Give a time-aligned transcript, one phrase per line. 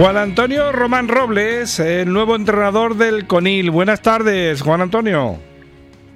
[0.00, 3.70] Juan Antonio Román Robles, el nuevo entrenador del CONIL.
[3.70, 5.36] Buenas tardes, Juan Antonio.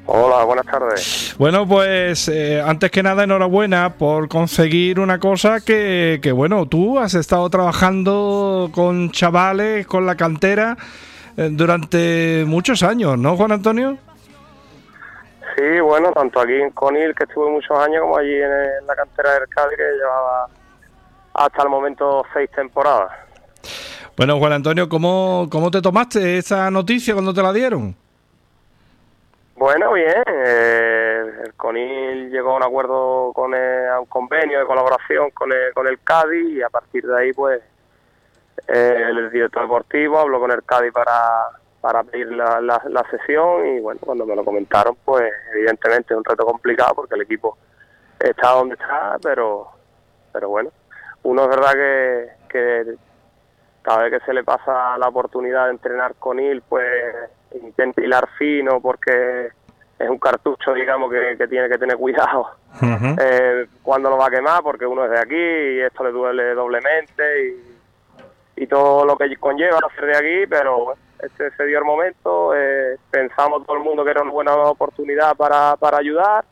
[0.07, 1.35] Hola, buenas tardes.
[1.37, 6.99] Bueno, pues eh, antes que nada, enhorabuena por conseguir una cosa que, que, bueno, tú
[6.99, 10.79] has estado trabajando con chavales, con la cantera,
[11.37, 13.99] eh, durante muchos años, ¿no, Juan Antonio?
[15.59, 19.35] Sí, bueno, tanto aquí en Conil, que estuve muchos años, como allí en, la cantera
[19.35, 20.47] del Cádiz, que llevaba
[21.35, 23.24] hasta el momento seis temporadas.
[24.17, 27.97] Bueno, Juan Antonio, ¿cómo, cómo te tomaste esa noticia cuando te la dieron?
[29.57, 30.23] Bueno, bien.
[30.27, 35.75] Eh, el CONIL llegó a un acuerdo con a un convenio de colaboración con el,
[35.75, 37.61] con el Cádiz y a partir de ahí, pues,
[38.69, 41.49] eh, el director deportivo habló con el Cádiz para,
[41.81, 46.25] para pedir la, la, sesión y bueno, cuando me lo comentaron, pues evidentemente es un
[46.25, 47.59] reto complicado porque el equipo
[48.21, 49.69] está donde está, pero,
[50.33, 50.71] pero bueno,
[51.25, 52.97] uno es verdad que, que
[53.85, 56.87] cada vez que se le pasa la oportunidad de entrenar con él, pues
[57.63, 59.49] intenta hilar fino porque
[59.99, 62.51] es un cartucho, digamos, que, tiene que tener cuidado.
[62.83, 66.55] Eh, cuando lo va a quemar, porque uno es de aquí y esto le duele
[66.55, 71.79] doblemente y, y todo lo que conlleva hacer de aquí, pero bueno, este se dio
[71.79, 76.45] el momento, eh, pensamos todo el mundo que era una buena oportunidad para, para ayudar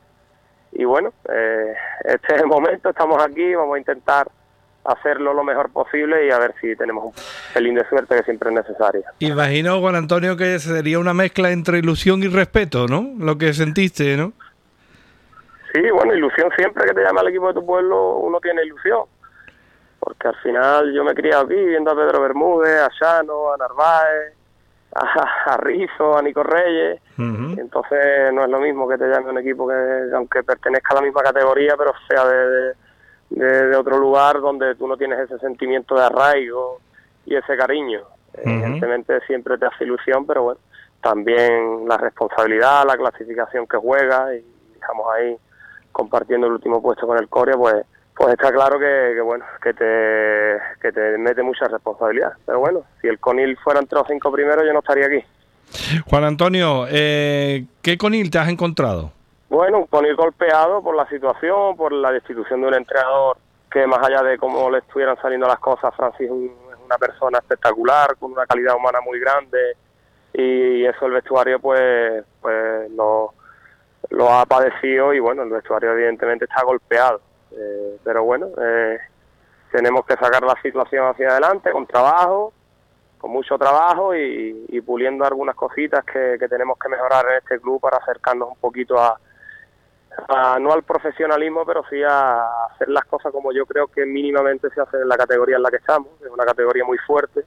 [0.73, 1.75] y bueno, eh,
[2.05, 4.29] este es el momento, estamos aquí, vamos a intentar
[4.85, 7.13] hacerlo lo mejor posible y a ver si tenemos un
[7.55, 9.03] pelín de suerte que siempre es necesaria.
[9.21, 13.13] Imagino, Juan Antonio, que sería una mezcla entre ilusión y respeto, ¿no?
[13.19, 14.33] Lo que sentiste, ¿no?
[15.73, 19.05] Sí, bueno, ilusión siempre que te llama el equipo de tu pueblo, uno tiene ilusión
[20.05, 24.35] porque al final yo me criado aquí viendo a Pedro Bermúdez, a Llano, a Narváez,
[24.97, 29.39] a, a Rizo, a Nico Reyes, entonces no es lo mismo que te llame un
[29.39, 29.75] equipo que
[30.13, 32.75] aunque pertenezca a la misma categoría, pero sea de, de,
[33.77, 36.81] otro lugar donde tú no tienes ese sentimiento de arraigo
[37.27, 38.03] y ese cariño.
[38.35, 40.61] Evidentemente siempre te hace ilusión, pero bueno,
[41.03, 45.37] también la responsabilidad, la clasificación que juega y estamos ahí
[45.91, 47.85] compartiendo el último puesto con el Corea, pues
[48.15, 52.33] pues está claro que, bueno que te, que te mete mucha responsabilidad.
[52.45, 55.25] Pero bueno, si el Conil fuera entre los cinco primeros, yo no estaría aquí.
[56.09, 59.13] Juan Antonio, eh, ¿qué Conil te has encontrado?
[59.53, 63.37] Bueno, un Conil golpeado por la situación, por la destitución de un entrenador
[63.71, 68.17] que más allá de cómo le estuvieran saliendo las cosas, Francis es una persona espectacular,
[68.17, 69.77] con una calidad humana muy grande
[70.33, 73.35] y eso el vestuario pues, pues lo,
[74.31, 77.21] ha padecido y bueno, el vestuario evidentemente está golpeado.
[77.51, 79.01] Eh, pero bueno, eh,
[79.71, 82.55] tenemos que sacar la situación hacia adelante con trabajo,
[83.19, 87.99] con mucho trabajo y, puliendo algunas cositas que, tenemos que mejorar en este club para
[87.99, 89.21] acercarnos un poquito a,
[90.61, 94.81] no al profesionalismo, pero sí a hacer las cosas como yo creo que mínimamente se
[94.81, 97.45] hace en la categoría en la que estamos, es una categoría muy fuerte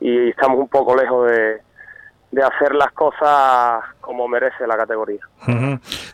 [0.00, 1.60] y estamos un poco lejos de,
[2.30, 5.20] de hacer las cosas como merece la categoría.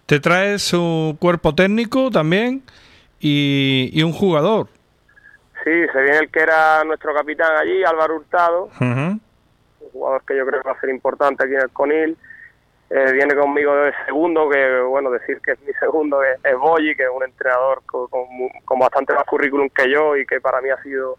[0.06, 2.62] ¿Te trae su cuerpo técnico también?
[3.24, 4.68] y, un jugador.
[5.64, 9.20] Sí, se viene el que era nuestro capitán allí, Álvaro Hurtado, un
[9.92, 12.16] jugador que yo creo que va a ser importante aquí en el Conil.
[12.96, 16.94] Eh, viene conmigo de segundo, que bueno, decir que es mi segundo es, es Boyi,
[16.94, 18.06] que es un entrenador con,
[18.64, 21.16] con, bastante más currículum que yo y que para mí ha sido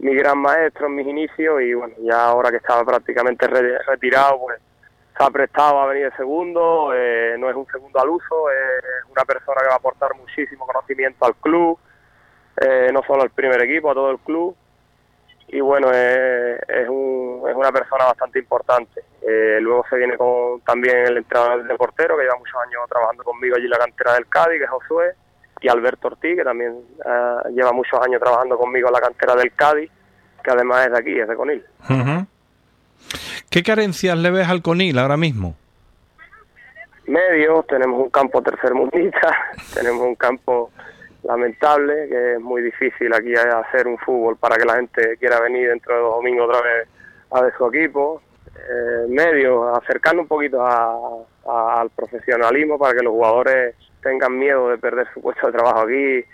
[0.00, 4.58] mi gran maestro en mis inicios y bueno, ya ahora que estaba prácticamente retirado, pues
[5.16, 9.08] se ha prestado a venir de segundo, eh, no es un segundo al uso, es
[9.08, 11.78] una persona que va a aportar muchísimo conocimiento al club,
[12.60, 14.56] eh, no solo al primer equipo, a todo el club.
[15.48, 19.02] Y bueno, es, es, un, es una persona bastante importante.
[19.22, 23.22] Eh, luego se viene con también el entrenador de portero, que lleva muchos años trabajando
[23.22, 25.14] conmigo allí en la cantera del Cádiz, que es Josué,
[25.60, 26.74] y Alberto Ortiz, que también
[27.54, 29.90] lleva muchos años trabajando conmigo en la cantera del Cádiz,
[30.42, 31.64] que además es de aquí, es de Conil.
[33.50, 35.54] ¿Qué carencias le ves al Conil ahora mismo?
[37.06, 39.36] Medios, tenemos un campo tercermundista,
[39.74, 40.70] tenemos un campo
[41.24, 45.68] lamentable, que es muy difícil aquí hacer un fútbol para que la gente quiera venir
[45.68, 46.88] dentro de dos domingos otra vez
[47.30, 48.22] a ver su equipo.
[48.56, 55.08] Eh, medios, acercando un poquito al profesionalismo para que los jugadores tengan miedo de perder
[55.12, 56.24] su puesto de trabajo aquí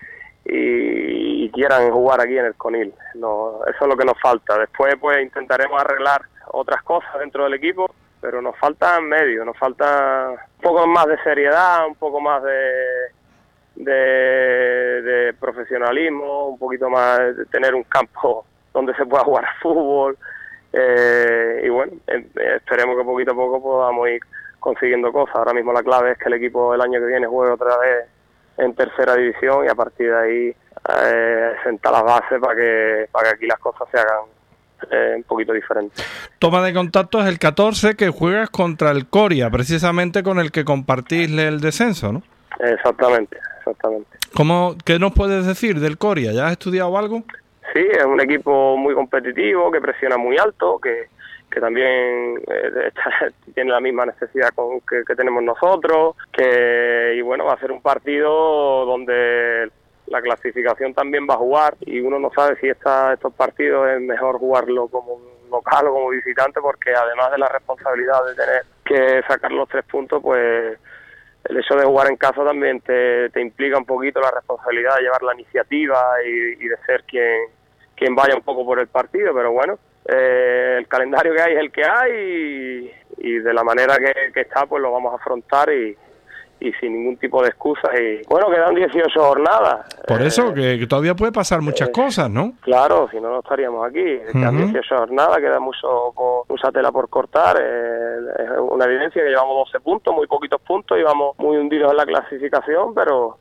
[0.44, 2.94] y, quieran jugar aquí en el Conil.
[3.14, 4.58] No, eso es lo que nos falta.
[4.58, 6.22] Después pues intentaremos arreglar
[6.52, 11.20] otras cosas dentro del equipo, pero nos falta medio, nos falta un poco más de
[11.22, 13.10] seriedad, un poco más de,
[13.84, 18.44] de, profesionalismo, un poquito más de tener un campo
[18.74, 20.16] donde se pueda jugar fútbol.
[20.72, 24.20] Eh, y bueno, em, esperemos que poquito a poco podamos ir
[24.58, 25.36] consiguiendo cosas.
[25.36, 28.06] Ahora mismo la clave es que el equipo el año que viene juegue otra vez
[28.58, 30.56] en tercera división y a partir de ahí
[31.02, 34.24] eh, sentar las bases para que, para que aquí las cosas se hagan
[34.90, 36.02] eh, un poquito diferente.
[36.38, 40.64] Toma de contacto es el 14 que juegas contra el Coria, precisamente con el que
[40.64, 42.22] compartís el descenso, ¿no?
[42.58, 44.10] Exactamente, exactamente.
[44.34, 46.32] ¿Cómo, ¿Qué nos puedes decir del Coria?
[46.32, 47.22] ¿Ya has estudiado algo?
[47.72, 51.06] Sí, es un equipo muy competitivo, que presiona muy alto, que,
[51.50, 52.90] que también eh,
[53.54, 57.70] tiene la misma necesidad con, que, que, tenemos nosotros, que y bueno, va a ser
[57.70, 59.70] un partido donde
[60.06, 64.00] la clasificación también va a jugar y uno no sabe si esta, estos partidos es
[64.00, 65.20] mejor jugarlo como
[65.50, 69.84] local o como visitante porque además de la responsabilidad de tener que sacar los tres
[69.84, 70.78] puntos, pues
[71.44, 75.02] el hecho de jugar en casa también te, te implica un poquito la responsabilidad de
[75.02, 77.48] llevar la iniciativa y, de ser quien,
[77.96, 81.60] quien vaya un poco por el partido, pero bueno, eh, el calendario que hay es
[81.60, 85.96] el que hay y, de la manera que, está pues lo vamos a afrontar y,
[86.60, 87.90] y sin ningún tipo de excusas.
[87.98, 89.86] Y bueno, quedan 18 jornadas.
[90.06, 92.52] Por eso, eh, que, todavía puede pasar muchas eh, cosas, ¿no?
[92.60, 94.04] Claro, si no, no estaríamos aquí.
[94.32, 94.72] Quedan uh -huh.
[94.72, 96.12] 18 jornadas, queda mucho,
[96.48, 97.56] mucha tela por cortar.
[97.60, 101.90] Eh, es una evidencia que llevamos 12 puntos, muy poquitos puntos, y vamos muy hundidos
[101.90, 103.38] en la clasificación, pero,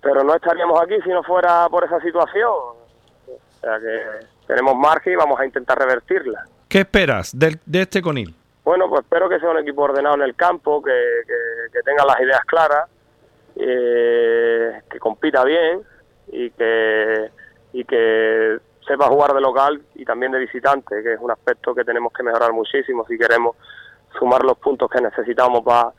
[0.00, 2.50] pero no estaríamos aquí si no fuera por esa situación.
[2.50, 6.44] O sea que tenemos margen y vamos a intentar revertirla.
[6.68, 8.34] ¿Qué esperas de, de este Conil?
[8.66, 11.34] Bueno, pues espero que sea un equipo ordenado en el campo, que, que
[11.86, 12.90] tenga las ideas claras,
[13.56, 15.80] eh, que compita bien
[16.28, 17.30] y que,
[17.72, 21.84] y que sepa jugar de local y también de visitante, que es un aspecto que
[21.84, 23.56] tenemos que mejorar muchísimo si queremos
[24.18, 25.92] sumar los puntos que necesitamos para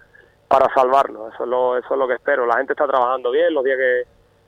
[0.48, 1.34] para salvarnos.
[1.34, 2.46] Eso es, lo, eso es lo que espero.
[2.46, 4.04] La gente está trabajando bien los días que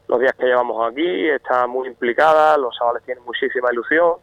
[0.07, 4.15] los días que llevamos aquí, está muy implicada, los chavales tienen muchísima ilusión.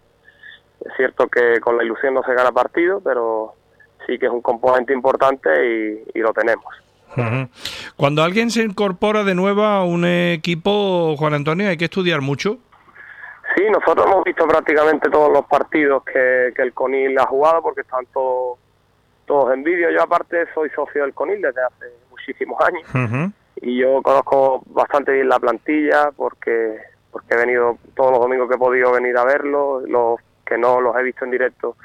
[0.85, 3.55] Es cierto que con la ilusión no se gana partido, pero
[4.05, 6.75] sí que es un componente importante y, y lo tenemos.
[7.97, 12.59] Cuando alguien se incorpora de nuevo a un equipo, Juan Antonio, hay que estudiar mucho.
[13.55, 17.81] Sí, nosotros hemos visto prácticamente todos los partidos que, que el Conil ha jugado porque
[17.83, 18.59] están todos,
[19.25, 19.91] todos en vídeo.
[19.91, 23.33] Yo aparte soy socio del Conil desde hace muchísimos años uh -huh.
[23.63, 26.79] y yo conozco bastante bien la plantilla porque
[27.11, 30.83] porque he venido todos los domingos que he podido venir a verlo, los que no
[30.83, 31.77] los he visto en directo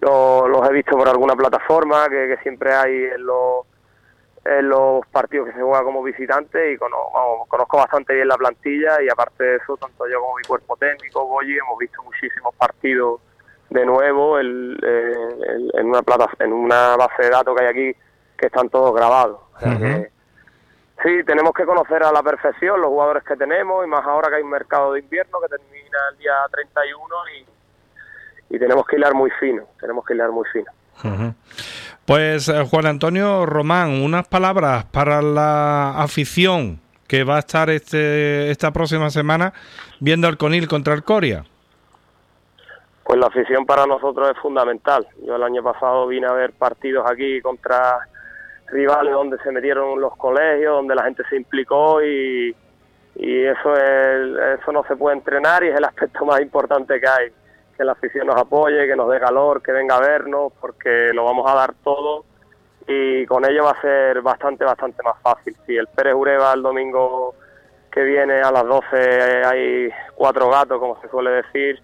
[0.00, 3.66] los, los he visto por alguna plataforma que, que siempre hay en los,
[4.46, 8.36] en los partidos que se juega como visitante y conozco, vamos, conozco bastante bien la
[8.36, 12.54] plantilla y aparte de eso, tanto yo como mi cuerpo técnico, Goyi, hemos visto muchísimos
[12.54, 13.20] partidos
[13.70, 18.00] de nuevo el, el, en, una plata, en una base de datos que hay aquí
[18.38, 19.40] que están todos grabados.
[19.56, 20.02] O sea uh -huh.
[20.02, 20.10] que,
[21.02, 24.36] sí, tenemos que conocer a la perfección los jugadores que tenemos y más ahora que
[24.36, 27.04] hay un mercado de invierno que termina el día 31
[27.38, 27.56] y
[28.48, 30.70] y tenemos que hilar muy fino, tenemos que hilar muy fino.
[31.04, 31.34] Uh -huh.
[32.06, 38.48] Pues eh, Juan Antonio Román, unas palabras para la afición que va a estar este
[38.52, 39.52] esta próxima semana
[39.98, 41.44] viendo al Conil contra el Coria.
[43.02, 45.04] Pues la afición para nosotros es fundamental.
[45.26, 47.98] Yo el año pasado vine a ver partidos aquí contra
[48.68, 52.54] rivales donde se metieron los colegios, donde la gente se implicó y,
[53.16, 57.08] y eso es, eso no se puede entrenar y es el aspecto más importante que
[57.08, 57.32] hay
[57.76, 61.24] que la afición nos apoye, que nos dé calor, que venga a vernos, porque lo
[61.24, 62.24] vamos a dar todo
[62.86, 65.56] y con ello va a ser bastante, bastante más fácil.
[65.66, 67.34] Si el Pérez Ureba el domingo
[67.90, 71.82] que viene a las 12 hay cuatro gatos, como se suele decir,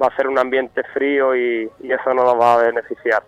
[0.00, 3.22] va a ser un ambiente frío y, y eso no nos va a beneficiar.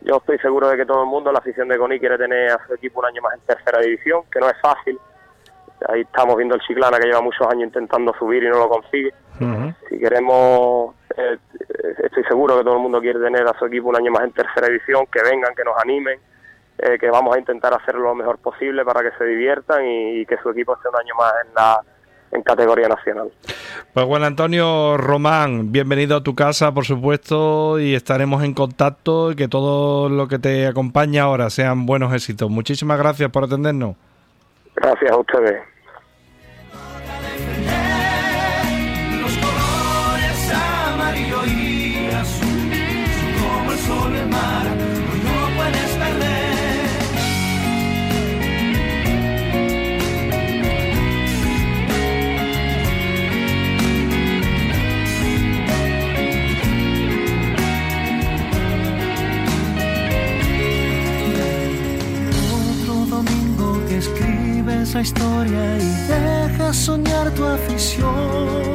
[0.00, 2.66] Yo estoy seguro de que todo el mundo, la afición de Coni, quiere tener a
[2.66, 4.98] su equipo un año más en tercera división, que no es fácil.
[5.88, 9.12] Ahí estamos viendo el Chiclana que lleva muchos años intentando subir y no lo consigue.
[9.40, 9.74] Uh -huh.
[9.88, 11.38] Si queremos eh,
[12.04, 14.32] estoy seguro que todo el mundo quiere tener a su equipo un año más en
[14.32, 16.18] tercera división, que vengan, que nos animen,
[16.78, 20.26] eh, que vamos a intentar hacerlo lo mejor posible para que se diviertan y, y,
[20.26, 21.82] que su equipo esté un año más en la
[22.30, 23.30] en categoría nacional.
[23.92, 29.36] Pues Juan Antonio Román, bienvenido a tu casa, por supuesto, y estaremos en contacto y
[29.36, 32.50] que todo lo que te acompaña ahora sean buenos éxitos.
[32.50, 33.96] Muchísimas gracias por atendernos.
[34.76, 35.77] Gracias a ustedes.
[65.08, 68.67] Historia y deja soñar tu afición.